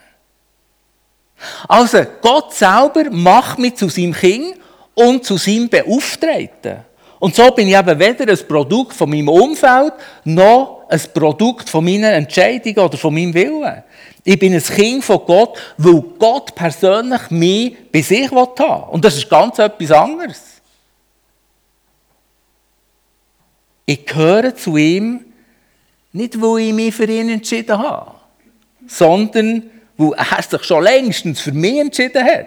Also, 1.68 2.06
Gott 2.22 2.54
selber 2.54 3.10
macht 3.10 3.58
mich 3.58 3.74
zu 3.74 3.90
seinem 3.90 4.14
Kind 4.14 4.61
und 4.94 5.24
zu 5.24 5.36
seinem 5.36 5.68
Beauftragten. 5.68 6.78
Und 7.18 7.36
so 7.36 7.50
bin 7.52 7.68
ich 7.68 7.76
eben 7.76 7.98
weder 7.98 8.32
ein 8.32 8.48
Produkt 8.48 8.94
von 8.94 9.08
meinem 9.08 9.28
Umfeld, 9.28 9.92
noch 10.24 10.86
ein 10.88 11.00
Produkt 11.14 11.70
von 11.70 11.84
meinen 11.84 12.04
Entscheidungen 12.04 12.78
oder 12.78 12.98
von 12.98 13.14
meinem 13.14 13.32
Willen. 13.32 13.82
Ich 14.24 14.38
bin 14.38 14.52
ein 14.52 14.62
Kind 14.62 15.04
von 15.04 15.20
Gott, 15.24 15.56
weil 15.76 16.02
Gott 16.18 16.54
persönlich 16.54 17.30
mich 17.30 17.76
bei 17.90 18.02
sich 18.02 18.30
haben 18.30 18.58
will. 18.58 18.84
Und 18.90 19.04
das 19.04 19.16
ist 19.16 19.30
ganz 19.30 19.58
etwas 19.58 19.90
anderes. 19.90 20.42
Ich 23.86 24.06
gehöre 24.06 24.54
zu 24.54 24.76
ihm, 24.76 25.24
nicht 26.12 26.40
weil 26.40 26.60
ich 26.60 26.72
mich 26.72 26.94
für 26.94 27.04
ihn 27.04 27.30
entschieden 27.30 27.78
habe, 27.78 28.12
sondern 28.86 29.70
weil 29.96 30.12
er 30.12 30.42
sich 30.42 30.64
schon 30.64 30.84
längstens 30.84 31.40
für 31.40 31.52
mich 31.52 31.78
entschieden 31.78 32.24
hat. 32.24 32.46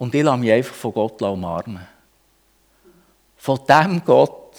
Und 0.00 0.14
ich 0.14 0.22
lasse 0.22 0.38
mich 0.38 0.50
einfach 0.50 0.74
von 0.74 0.94
Gott 0.94 1.20
umarmen. 1.20 1.86
Von 3.36 3.60
dem 3.68 4.02
Gott, 4.02 4.56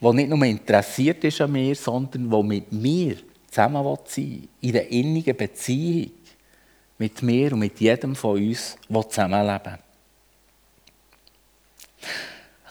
der 0.00 0.12
nicht 0.12 0.28
nur 0.28 0.44
interessiert 0.44 1.24
ist 1.24 1.40
an 1.40 1.50
mir, 1.50 1.74
sondern 1.74 2.30
der 2.30 2.42
mit 2.44 2.70
mir 2.70 3.16
zusammen 3.50 3.84
sein 4.04 4.24
will, 4.24 4.48
in 4.60 4.76
einer 4.76 4.86
innigen 4.86 5.36
Beziehung 5.36 6.12
mit 6.98 7.20
mir 7.20 7.52
und 7.52 7.58
mit 7.58 7.80
jedem 7.80 8.14
von 8.14 8.36
uns, 8.36 8.78
der 8.88 9.08
zusammenleben 9.08 9.78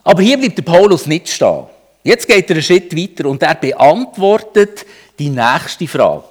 Aber 0.05 0.21
hier 0.21 0.37
bleibt 0.37 0.57
der 0.57 0.63
Paulus 0.63 1.05
nicht 1.05 1.27
stehen. 1.27 1.65
Jetzt 2.01 2.29
geht 2.29 2.49
er 2.49 2.55
einen 2.55 2.63
Schritt 2.63 2.95
weiter 2.95 3.29
und 3.29 3.43
er 3.43 3.55
beantwortet 3.55 4.85
die 5.19 5.29
nächste 5.29 5.85
Frage. 5.85 6.23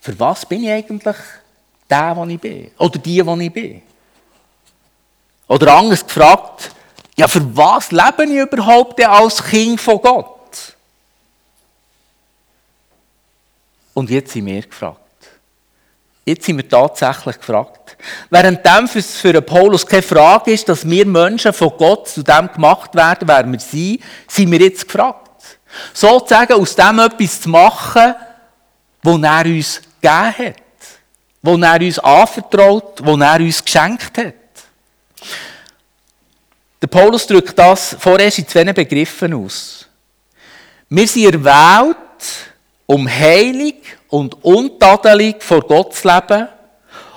Für 0.00 0.18
was 0.18 0.44
bin 0.44 0.64
ich 0.64 0.70
eigentlich 0.70 1.16
der, 1.90 2.14
der 2.14 2.26
ich 2.28 2.40
bin? 2.40 2.70
Oder 2.78 2.98
die, 2.98 3.22
die 3.22 3.44
ich 3.44 3.52
bin? 3.52 3.82
Oder 5.48 5.74
anders 5.74 6.06
gefragt, 6.06 6.70
ja, 7.16 7.26
für 7.26 7.56
was 7.56 7.90
lebe 7.90 8.24
ich 8.24 8.38
überhaupt 8.38 9.04
als 9.04 9.42
Kind 9.42 9.80
von 9.80 10.00
Gott? 10.00 10.76
Und 13.92 14.08
jetzt 14.08 14.32
sind 14.32 14.46
wir 14.46 14.62
gefragt. 14.62 14.98
Jetzt 16.24 16.46
sind 16.46 16.56
wir 16.56 16.68
tatsächlich 16.68 17.36
gefragt. 17.36 17.96
Während 18.30 18.64
dem 18.64 18.88
für, 18.88 19.02
für 19.02 19.42
Paulus 19.42 19.86
keine 19.86 20.02
Frage 20.02 20.52
ist, 20.52 20.68
dass 20.68 20.88
wir 20.88 21.04
Menschen 21.04 21.52
von 21.52 21.72
Gott 21.76 22.08
zu 22.08 22.22
dem 22.22 22.50
gemacht 22.52 22.94
werden, 22.94 23.26
wer 23.26 23.50
wir 23.50 23.58
sind, 23.58 24.00
sind 24.28 24.50
wir 24.50 24.60
jetzt 24.60 24.86
gefragt. 24.86 25.58
Sozusagen 25.92 26.52
aus 26.54 26.74
dem 26.74 26.98
etwas 27.00 27.40
zu 27.40 27.48
machen, 27.48 28.14
was 29.02 29.22
er 29.22 29.44
uns 29.46 29.82
gegeben 30.00 30.38
hat. 30.38 30.69
Was 31.42 31.60
er 31.60 31.80
uns 31.80 31.98
anvertraut, 31.98 33.00
was 33.02 33.20
er 33.20 33.40
uns 33.40 33.64
geschenkt 33.64 34.18
hat. 34.18 34.34
Der 36.82 36.86
Paulus 36.86 37.26
drückt 37.26 37.58
das 37.58 37.96
vorerst 37.98 38.38
in 38.38 38.48
zwei 38.48 38.64
Begriffen 38.72 39.34
aus. 39.34 39.86
Wir 40.88 41.06
sind 41.06 41.34
erwählt, 41.34 41.96
um 42.86 43.08
heilig 43.08 43.76
und 44.08 44.42
untadelig 44.42 45.42
vor 45.42 45.60
Gott 45.60 45.94
zu 45.94 46.08
leben. 46.08 46.48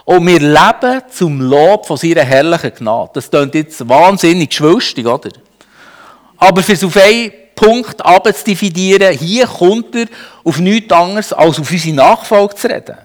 Und 0.05 0.27
wir 0.27 0.39
leben 0.39 1.01
zum 1.09 1.41
Lob 1.41 1.85
von 1.85 1.97
seiner 1.97 2.23
herrlichen 2.23 2.75
Gnade. 2.75 3.11
Das 3.13 3.29
klingt 3.29 3.55
jetzt 3.55 3.87
wahnsinnig 3.87 4.53
schwülstig, 4.53 5.05
oder? 5.05 5.29
Aber 6.37 6.61
für 6.61 6.85
auf 6.85 6.97
einen 6.97 7.31
Punkt 7.55 8.03
abzudividieren, 8.05 9.17
hier 9.17 9.47
kommt 9.47 9.95
er 9.95 10.07
auf 10.43 10.59
nichts 10.59 10.91
anderes, 10.91 11.31
als 11.31 11.59
auf 11.59 11.71
unsere 11.71 11.95
Nachfolge 11.95 12.55
zu 12.55 12.67
reden. 12.67 12.97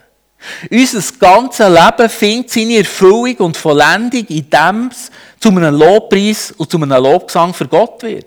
Unser 0.70 1.02
ganzes 1.18 1.68
Leben 1.68 2.08
findet 2.08 2.50
seine 2.50 2.78
Erfüllung 2.78 3.36
und 3.38 3.56
Vollendung, 3.56 4.24
indem 4.28 4.88
es 4.90 5.10
zu 5.40 5.48
einem 5.48 5.74
Lobpreis 5.74 6.52
und 6.52 6.70
zu 6.70 6.76
einem 6.76 7.02
Lobgesang 7.02 7.52
für 7.52 7.66
Gott 7.66 8.02
wird. 8.02 8.26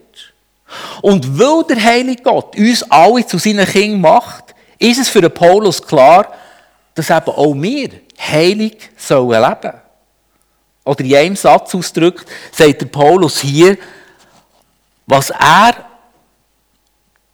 Und 1.02 1.40
weil 1.40 1.64
der 1.64 1.84
Heilige 1.84 2.24
Gott 2.24 2.56
uns 2.58 2.84
alle 2.90 3.26
zu 3.26 3.38
seinen 3.38 3.66
Kindern 3.66 4.02
macht, 4.02 4.56
ist 4.78 5.00
es 5.00 5.10
für 5.10 5.30
Paulus 5.30 5.82
klar, 5.82 6.34
dass 6.96 7.10
eben 7.10 7.28
auch 7.28 7.54
wir 7.54 7.90
heilig 8.20 8.90
sollen 8.98 9.42
leben. 9.42 9.74
Oder 10.84 11.04
in 11.04 11.16
einem 11.16 11.36
Satz 11.36 11.76
ausdrückt, 11.76 12.28
sagt 12.52 12.82
der 12.82 12.88
Paulus 12.88 13.40
hier, 13.40 13.78
was 15.06 15.30
er 15.30 15.74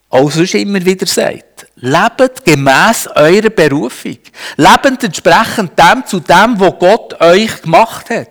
auch 0.09 0.31
sonst 0.31 0.55
immer 0.55 0.83
wieder 0.83 1.05
sagt. 1.05 1.46
Lebt 1.79 2.43
gemäss 2.43 3.07
eurer 3.07 3.49
Berufung. 3.51 4.17
Lebt 4.55 5.03
entsprechend 5.03 5.77
dem 5.77 6.05
zu 6.05 6.19
dem, 6.19 6.59
was 6.59 6.79
Gott 6.79 7.21
euch 7.21 7.61
gemacht 7.61 8.09
hat. 8.09 8.29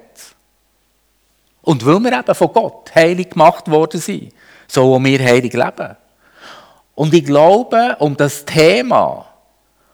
Und 1.62 1.84
weil 1.84 2.00
wir 2.00 2.18
eben 2.18 2.34
von 2.34 2.52
Gott 2.52 2.94
heilig 2.94 3.30
gemacht 3.30 3.70
worden 3.70 4.00
sind, 4.00 4.32
sollen 4.66 5.04
wir 5.04 5.18
heilig 5.18 5.52
leben. 5.52 5.96
Und 6.94 7.14
ich 7.14 7.24
glaube, 7.24 7.96
um 7.98 8.16
das 8.16 8.44
Thema 8.44 9.26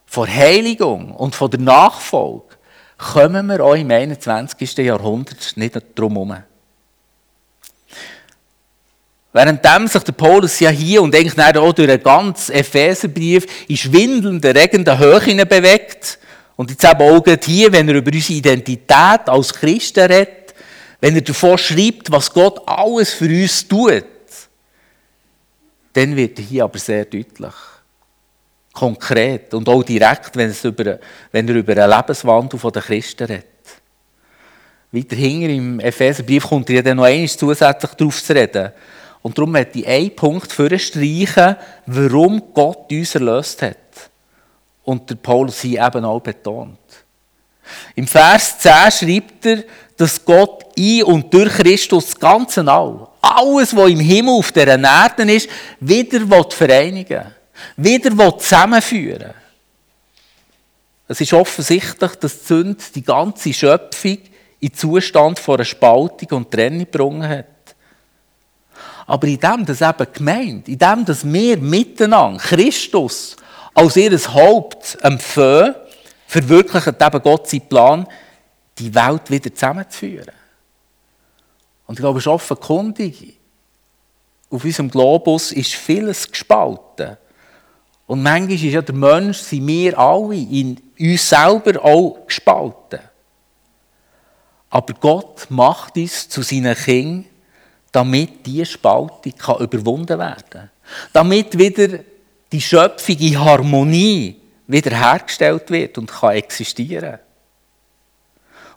von 0.07 0.29
Heiligung 0.29 1.15
und 1.15 1.35
von 1.35 1.51
der 1.51 1.61
Nachfolge 1.61 2.57
kommen 2.97 3.47
wir 3.47 3.65
auch 3.65 3.75
im 3.75 3.91
21. 3.91 4.79
Jahrhundert 4.79 5.57
nicht 5.57 5.99
drum 5.99 6.13
herum. 6.13 6.37
Währenddem 9.33 9.87
sich 9.89 10.03
der 10.03 10.13
Paulus 10.13 10.61
ja 10.61 10.71
hier 10.71 11.03
und 11.03 11.15
eigentlich 11.15 11.57
auch 11.57 11.73
durch 11.73 11.89
den 11.89 12.03
ganzen 12.03 12.53
Epheserbrief 12.53 13.47
in 13.69 13.77
schwindelnden, 13.77 14.57
regenden 14.57 14.99
Höhen 14.99 15.49
bewegt, 15.49 16.19
und 16.57 16.71
jetzt 16.71 16.85
eben 16.85 17.03
auch 17.03 17.25
hier, 17.45 17.73
wenn 17.73 17.89
er 17.89 17.97
über 17.97 18.13
unsere 18.13 18.35
Identität 18.35 19.27
als 19.27 19.53
Christen 19.53 20.05
redet, 20.05 20.55
wenn 21.01 21.17
er 21.17 21.23
davon 21.23 21.59
schreibt, 21.59 22.13
was 22.13 22.33
Gott 22.33 22.61
alles 22.67 23.11
für 23.11 23.25
uns 23.25 23.67
tut, 23.67 24.05
dann 25.93 26.15
wird 26.15 26.39
er 26.39 26.45
hier 26.45 26.65
aber 26.65 26.79
sehr 26.79 27.05
deutlich. 27.05 27.53
Konkret 28.73 29.53
und 29.53 29.69
auch 29.69 29.83
direkt, 29.83 30.37
wenn, 30.37 30.51
es 30.51 30.65
über, 30.65 30.99
wenn 31.31 31.49
er 31.49 31.55
über 31.57 31.77
einen 31.77 31.91
Lebenswandel 31.91 32.71
der 32.71 32.83
Christen 32.83 33.25
redet. 33.25 33.47
Weiter 34.93 35.17
hinten 35.17 35.51
im 35.51 35.81
Epheserbrief 35.81 36.45
kommt 36.45 36.71
er 36.71 36.83
dann 36.83 36.99
noch 36.99 37.05
einmal 37.05 37.29
zusätzlich 37.29 37.91
darauf 37.91 38.23
zu 38.23 38.33
reden. 38.35 38.73
Und 39.23 39.39
darum 39.39 39.53
möchte 39.53 39.79
ich 39.79 39.87
einen 39.87 40.15
Punkt 40.15 40.53
streichen, 40.53 41.57
warum 41.87 42.43
Gott 42.53 42.91
uns 42.91 43.15
erlöst 43.15 43.63
hat. 43.63 43.77
Und 44.85 45.09
der 45.09 45.15
Paulus 45.15 45.61
hier 45.61 45.87
eben 45.87 46.05
auch 46.05 46.21
betont. 46.21 46.79
Im 47.95 48.07
Vers 48.07 48.59
10 48.59 48.73
schreibt 48.91 49.47
er, 49.47 49.65
dass 49.97 50.25
Gott 50.25 50.67
in 50.77 51.05
und 51.05 51.33
durch 51.33 51.53
Christus 51.53 52.07
das 52.07 52.19
Ganze 52.19 52.67
all, 52.67 53.07
alles, 53.21 53.77
was 53.77 53.91
im 53.91 54.01
Himmel 54.01 54.35
auf 54.35 54.51
der 54.51 54.67
Erde 54.67 55.33
ist, 55.33 55.49
wieder 55.79 56.27
vereinigen 56.51 57.27
will, 57.77 57.95
wieder 57.95 58.39
zusammenführen 58.39 59.33
Es 61.07 61.21
ist 61.21 61.33
offensichtlich, 61.33 62.15
dass 62.17 62.41
die 62.41 62.47
Sünde 62.47 62.83
die 62.95 63.03
ganze 63.03 63.53
Schöpfung 63.53 64.19
in 64.59 64.75
Zustand 64.75 65.39
von 65.39 65.57
einer 65.57 65.65
Spaltung 65.65 66.39
und 66.39 66.51
Trennung 66.51 66.87
gebracht 66.91 67.29
hat. 67.29 67.52
Aber 69.07 69.27
in 69.27 69.39
dem, 69.39 69.67
dass 69.67 69.81
eben 69.81 70.13
gemeint, 70.13 70.69
in 70.69 70.79
dem, 70.79 71.05
dass 71.05 71.25
wir 71.25 71.59
miteinander 71.59 72.39
Christus 72.41 73.37
als 73.75 73.97
ihr 73.97 74.17
Haupt 74.35 74.99
empfehlen, 75.03 75.75
verwirklicht 76.27 76.87
eben 76.87 77.23
Gott 77.23 77.49
seinen 77.49 77.69
Plan, 77.69 78.07
die 78.79 78.95
Welt 78.95 79.31
wieder 79.31 79.53
zusammenzuführen. 79.55 80.35
Und 81.87 81.99
ich 81.99 82.03
glaube, 82.03 82.19
es 82.19 82.25
ist 82.25 82.29
offenkundig, 82.29 83.39
auf 84.51 84.65
unserem 84.65 84.91
Globus 84.91 85.53
ist 85.53 85.75
vieles 85.75 86.31
gespalten. 86.31 87.17
Und 88.07 88.23
manchmal 88.23 88.55
ist 88.55 88.63
ja 88.63 88.83
der 88.83 88.95
Mensch, 88.95 89.39
sind 89.39 89.67
wir 89.67 89.99
alle, 89.99 90.35
in 90.35 90.81
uns 90.99 91.29
selber 91.29 91.83
auch 91.83 92.27
gespalten. 92.27 93.01
Aber 94.69 94.95
Gott 94.95 95.47
macht 95.51 95.97
uns 95.97 96.29
zu 96.29 96.43
seinen 96.43 96.75
Kindern, 96.75 97.27
damit 97.93 98.45
diese 98.47 98.67
Spaltung 98.67 99.33
kann 99.39 99.61
überwunden 99.61 100.19
werden 100.19 100.45
kann. 100.49 100.71
Damit 101.13 101.57
wieder 101.57 102.01
die 102.51 102.61
Schöpfung 102.61 103.17
in 103.19 103.39
Harmonie 103.39 104.37
wiederhergestellt 104.67 105.71
wird 105.71 105.99
und 105.99 106.11
kann 106.11 106.35
existieren. 106.35 107.19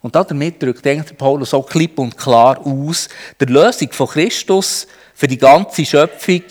Und 0.01 0.15
damit 0.15 0.62
drückt 0.62 0.86
der 0.86 1.01
Paulus 1.17 1.53
auch 1.53 1.67
klipp 1.67 1.98
und 1.98 2.15
klar 2.15 2.60
aus, 2.63 3.10
der 3.39 3.48
Lösung 3.48 3.91
von 3.91 4.07
Christus 4.07 4.86
für 5.15 5.27
die 5.27 5.38
ganze 5.38 5.84
Schöpfung 5.84 6.43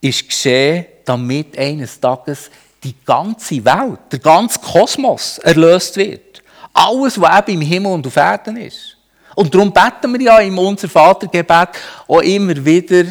ist 0.00 0.28
geschehen, 0.28 0.86
damit 1.04 1.56
eines 1.56 2.00
Tages 2.00 2.50
die 2.82 2.94
ganze 3.04 3.64
Welt, 3.64 4.00
der 4.10 4.18
ganze 4.18 4.58
Kosmos 4.58 5.38
erlöst 5.38 5.96
wird. 5.96 6.42
Alles, 6.72 7.20
was 7.20 7.48
eben 7.48 7.62
im 7.62 7.68
Himmel 7.68 7.92
und 7.92 8.06
auf 8.06 8.16
Erden 8.16 8.56
ist. 8.56 8.97
Und 9.38 9.54
darum 9.54 9.72
beten 9.72 10.12
wir 10.14 10.20
ja 10.20 10.38
im 10.40 10.58
Unser 10.58 10.88
Vatergebet 10.88 11.68
auch 12.08 12.22
immer 12.22 12.64
wieder, 12.64 13.04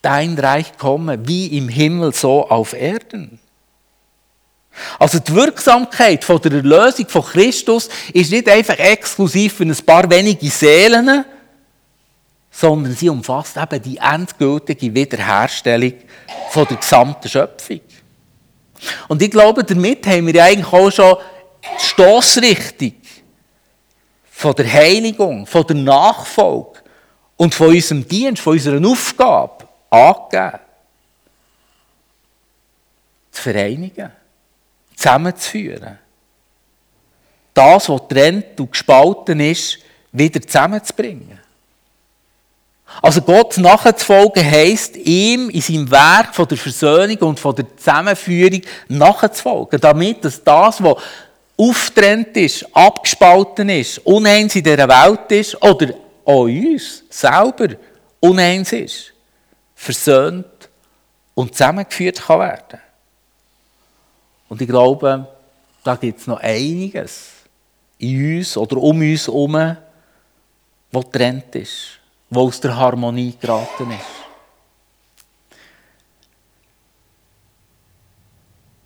dein 0.00 0.38
Reich 0.38 0.78
komme, 0.78 1.18
wie 1.28 1.58
im 1.58 1.68
Himmel, 1.68 2.14
so 2.14 2.48
auf 2.48 2.72
Erden. 2.72 3.38
Also 4.98 5.18
die 5.18 5.34
Wirksamkeit 5.34 6.24
von 6.24 6.40
der 6.40 6.52
Erlösung 6.52 7.06
von 7.06 7.22
Christus 7.22 7.90
ist 8.14 8.30
nicht 8.30 8.48
einfach 8.48 8.78
exklusiv 8.78 9.52
für 9.52 9.64
ein 9.64 9.76
paar 9.76 10.08
wenige 10.08 10.48
Seelen, 10.48 11.26
sondern 12.50 12.94
sie 12.94 13.10
umfasst 13.10 13.58
eben 13.58 13.82
die 13.82 13.98
endgültige 13.98 14.94
Wiederherstellung 14.94 15.92
von 16.48 16.66
der 16.66 16.78
gesamten 16.78 17.28
Schöpfung. 17.28 17.82
Und 19.06 19.20
ich 19.20 19.30
glaube, 19.30 19.64
damit 19.64 20.06
haben 20.06 20.28
wir 20.28 20.42
eigentlich 20.42 20.72
auch 20.72 20.90
schon 20.90 21.18
die 21.62 21.84
Stossrichtung 21.84 22.94
von 24.42 24.54
der 24.56 24.70
Heiligung, 24.70 25.46
von 25.46 25.64
der 25.64 25.76
Nachfolge 25.76 26.80
und 27.36 27.54
von 27.54 27.68
unserem 27.68 28.06
Dienst, 28.06 28.42
von 28.42 28.54
unserer 28.54 28.84
Aufgabe 28.84 29.68
angegeben. 29.88 30.58
Zu 33.30 33.42
vereinigen, 33.42 34.10
zusammenzuführen. 34.96 35.98
Das, 37.54 37.88
was 37.88 38.08
trennt 38.08 38.58
und 38.60 38.72
gespalten 38.72 39.38
ist, 39.40 39.78
wieder 40.10 40.42
zusammenzubringen. 40.42 41.38
Also 43.00 43.22
Gott 43.22 43.56
nachzufolgen 43.58 44.44
heisst, 44.44 44.96
ihm 44.96 45.50
in 45.50 45.60
seinem 45.60 45.90
Werk 45.90 46.34
von 46.34 46.48
der 46.48 46.58
Versöhnung 46.58 47.16
und 47.18 47.40
von 47.40 47.54
der 47.54 47.76
Zusammenführung 47.76 48.60
nachzufolgen, 48.88 49.80
damit 49.80 50.24
dass 50.24 50.42
das, 50.42 50.82
was 50.82 50.96
auftrennt 51.56 52.36
ist, 52.36 52.66
abgespalten 52.74 53.68
ist, 53.68 53.98
uneins 53.98 54.56
in 54.56 54.64
dieser 54.64 54.88
Welt 54.88 55.30
ist 55.32 55.62
oder 55.62 55.94
auch 56.24 56.44
uns 56.44 57.04
selber 57.08 57.74
uneins 58.20 58.72
ist, 58.72 59.12
versöhnt 59.74 60.46
und 61.34 61.52
zusammengeführt 61.52 62.20
kann 62.20 62.40
werden. 62.40 62.80
Und 64.48 64.60
ich 64.60 64.68
glaube, 64.68 65.26
da 65.82 65.96
gibt 65.96 66.20
es 66.20 66.26
noch 66.26 66.40
einiges 66.40 67.30
in 67.98 68.38
uns 68.38 68.56
oder 68.56 68.76
um 68.76 69.00
uns 69.00 69.26
herum, 69.26 69.76
was 70.90 71.10
trennt 71.10 71.54
ist, 71.54 71.98
was 72.28 72.42
aus 72.42 72.60
der 72.60 72.76
Harmonie 72.76 73.34
geraten 73.40 73.90
ist. 73.90 74.21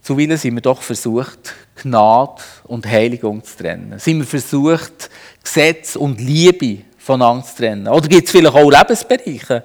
Zuweilen 0.06 0.36
sind 0.36 0.54
wir 0.54 0.60
doch 0.60 0.82
versucht, 0.82 1.52
Gnade 1.82 2.40
und 2.62 2.86
Heiligung 2.86 3.42
zu 3.42 3.56
trennen. 3.56 3.98
Sind 3.98 4.18
wir 4.18 4.24
versucht, 4.24 5.10
Gesetz 5.42 5.96
und 5.96 6.20
Liebe 6.20 6.84
voneinander 6.96 7.44
zu 7.44 7.56
trennen. 7.56 7.88
Oder 7.88 8.06
gibt 8.06 8.28
es 8.28 8.30
vielleicht 8.30 8.54
auch 8.54 8.70
Lebensbereiche, 8.70 9.64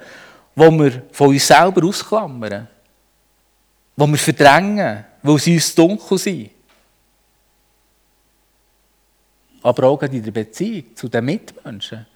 wo 0.55 0.71
wir 0.71 1.03
von 1.11 1.27
uns 1.27 1.45
selber 1.45 1.85
ausklammern, 1.85 2.67
wo 3.95 4.07
wir 4.07 4.17
verdrängen, 4.17 5.05
weil 5.21 5.37
sie 5.37 5.53
uns 5.53 5.75
dunkel 5.75 6.17
sind. 6.17 6.49
Aber 9.61 9.89
auch 9.89 10.01
in 10.01 10.23
der 10.23 10.31
Beziehung 10.31 10.95
zu 10.95 11.07
den 11.07 11.23
Mitmenschen 11.23 12.07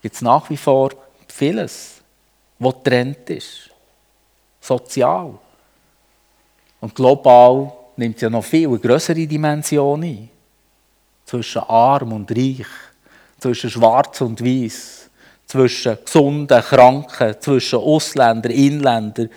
gibt 0.00 0.14
es 0.14 0.22
nach 0.22 0.48
wie 0.48 0.56
vor 0.56 0.92
vieles, 1.28 2.00
was 2.58 2.82
trennt 2.82 3.28
ist. 3.28 3.68
Sozial. 4.62 5.38
Und 6.84 6.94
global 6.94 7.72
nimmt 7.96 8.16
es 8.16 8.20
ja 8.20 8.28
noch 8.28 8.44
viel 8.44 8.78
größere 8.78 9.26
Dimensionen 9.26 10.04
ein. 10.04 10.28
Zwischen 11.24 11.62
arm 11.62 12.12
und 12.12 12.30
reich, 12.30 12.66
zwischen 13.38 13.70
schwarz 13.70 14.20
und 14.20 14.44
weiß, 14.44 15.08
zwischen 15.46 15.96
Gesunden, 16.04 16.60
Kranken, 16.60 17.36
zwischen 17.40 17.78
Ausländern, 17.78 18.52
Inländern, 18.52 19.30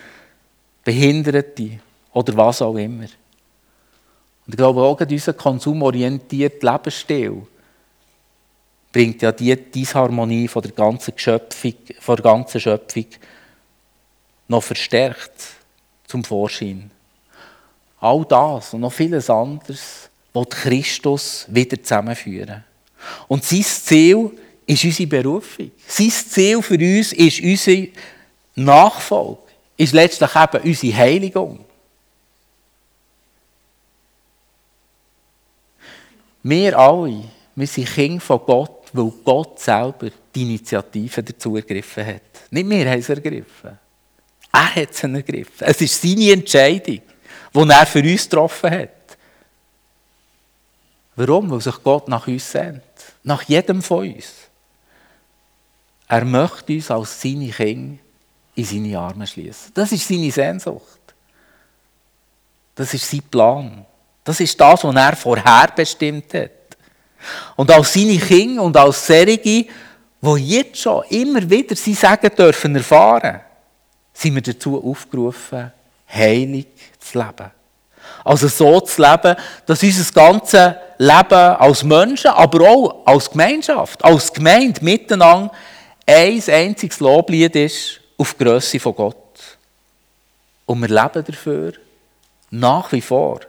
Behinderten 0.83 1.79
oder 2.11 2.35
was 2.35 2.61
auch 2.61 2.75
immer. 2.75 3.03
Und 3.03 4.49
ich 4.49 4.57
glaube 4.57 4.81
auch, 4.81 4.99
unser 4.99 5.31
konsumorientierter 5.31 6.69
Lebensstil 6.69 7.47
bringt 8.91 9.21
ja 9.21 9.31
die 9.31 9.55
Disharmonie 9.55 10.49
von 10.49 10.63
der 10.63 10.73
ganzen 10.73 11.13
Schöpfung, 11.15 11.75
von 12.01 12.17
der 12.17 12.23
ganzen 12.23 12.59
Schöpfung 12.59 13.05
noch 14.49 14.63
verstärkt 14.63 15.53
zum 16.07 16.25
Vorschein. 16.25 16.91
All 17.99 18.25
das 18.25 18.73
und 18.73 18.81
noch 18.81 18.93
vieles 18.93 19.29
anderes 19.29 20.09
wird 20.33 20.51
Christus 20.51 21.45
wieder 21.49 21.81
zusammenführen. 21.81 22.63
Und 23.27 23.43
sein 23.43 23.63
Ziel 23.63 24.31
ist 24.65 24.83
unsere 24.83 25.07
Berufung. 25.07 25.71
Sein 25.87 26.11
Ziel 26.11 26.61
für 26.61 26.75
uns 26.75 27.13
ist 27.13 27.41
unsere 27.41 27.89
Nachfolge, 28.55 29.41
ist 29.77 29.93
letztlich 29.93 30.35
eben 30.35 30.63
unsere 30.63 30.97
Heiligung. 30.97 31.65
Wir 36.43 36.77
alle, 36.77 37.23
wir 37.55 37.67
sind 37.67 37.93
Kinder 37.93 38.21
von 38.21 38.39
Gott, 38.45 38.85
weil 38.93 39.11
Gott 39.23 39.59
selber 39.59 40.09
die 40.33 40.43
Initiative 40.43 41.23
dazu 41.23 41.55
ergriffen 41.55 42.05
hat. 42.05 42.21
Nicht 42.51 42.69
wir 42.69 42.89
haben 42.89 42.99
es 42.99 43.09
ergriffen. 43.09 43.77
Er 44.53 44.75
hat 44.75 44.91
es 44.91 45.03
ergriffen. 45.03 45.67
Es 45.67 45.81
ist 45.81 46.01
seine 46.01 46.31
Entscheidung, 46.31 47.01
die 47.53 47.69
er 47.69 47.85
für 47.85 48.01
uns 48.01 48.23
getroffen 48.23 48.71
hat. 48.71 48.89
Warum? 51.15 51.49
Weil 51.49 51.61
sich 51.61 51.83
Gott 51.83 52.07
nach 52.07 52.27
uns 52.27 52.51
sehnt. 52.51 52.81
Nach 53.23 53.41
jedem 53.43 53.81
von 53.81 54.13
uns. 54.13 54.33
Er 56.07 56.23
möchte 56.23 56.73
uns 56.73 56.91
als 56.91 57.21
seine 57.21 57.49
Kinder 57.49 57.99
in 58.55 58.65
seine 58.65 58.97
Arme 58.97 59.27
schließen. 59.27 59.71
Das 59.73 59.91
ist 59.91 60.07
seine 60.07 60.31
Sehnsucht. 60.31 60.99
Das 62.75 62.93
ist 62.93 63.09
sein 63.09 63.21
Plan. 63.29 63.85
Das 64.23 64.39
ist 64.39 64.59
das, 64.59 64.83
was 64.83 64.95
er 64.95 65.15
vorherbestimmt 65.15 66.33
hat. 66.33 66.51
Und 67.55 67.71
als 67.71 67.93
seine 67.93 68.17
Kinder 68.17 68.63
und 68.63 68.77
als 68.77 69.05
Serige, 69.05 69.65
die 70.21 70.35
jetzt 70.37 70.79
schon 70.79 71.03
immer 71.09 71.47
wieder 71.49 71.75
sie 71.75 71.93
sagen 71.93 72.31
dürfen 72.35 72.75
erfahren, 72.75 73.41
sind 74.13 74.35
wir 74.35 74.41
dazu 74.41 74.83
aufgerufen, 74.83 75.71
heilig 76.13 76.67
zu 76.99 77.19
leben. 77.19 77.51
Also 78.23 78.47
so 78.47 78.79
zu 78.81 79.01
leben, 79.01 79.35
dass 79.65 79.83
unser 79.83 80.11
ganzes 80.13 80.73
Leben 80.97 81.33
als 81.33 81.83
Menschen, 81.83 82.31
aber 82.31 82.69
auch 82.69 83.05
als 83.05 83.29
Gemeinschaft, 83.29 84.03
als 84.03 84.31
Gemeinde 84.33 84.83
miteinander 84.83 85.51
ein 86.05 86.41
einziges 86.47 86.99
Loblied 86.99 87.55
ist 87.55 87.99
auf 88.17 88.33
die 88.33 88.43
Grösse 88.43 88.79
von 88.79 88.95
Gott. 88.95 89.17
Und 90.65 90.81
wir 90.81 90.87
leben 90.87 91.25
dafür 91.25 91.73
nach 92.49 92.91
wie 92.91 93.01
vor, 93.01 93.41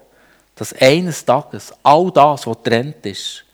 dass 0.54 0.72
eines 0.74 1.24
Tages 1.24 1.72
all 1.82 2.10
das, 2.10 2.46
was 2.46 2.62
trennt 2.62 3.06
ist, 3.06 3.44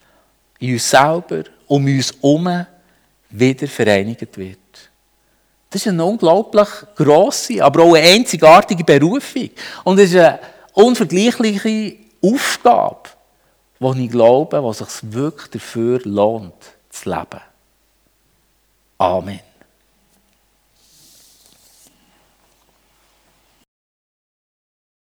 in 0.59 0.73
uns 0.75 0.91
selber, 0.91 1.45
um 1.67 1.85
uns 1.85 2.13
herum, 2.13 2.67
wieder 3.31 3.67
vereinigt 3.67 4.37
wird. 4.37 4.59
Das 5.75 5.85
ist 5.85 5.89
eine 5.89 6.05
unglaublich 6.05 6.69
grosse, 6.95 7.61
aber 7.61 7.83
auch 7.83 7.95
eine 7.95 8.07
einzigartige 8.07 8.85
Berufung. 8.85 9.51
Und 9.83 9.99
es 9.99 10.11
ist 10.11 10.19
eine 10.21 10.39
unvergleichliche 10.73 11.97
Aufgabe, 12.23 13.09
die 13.81 14.05
ich 14.05 14.11
glaube, 14.13 14.63
was 14.63 14.79
sich 14.79 15.13
wirklich 15.13 15.51
dafür 15.51 16.01
lohnt, 16.05 16.55
zu 16.91 17.11
leben. 17.11 17.41
Amen. 18.99 19.41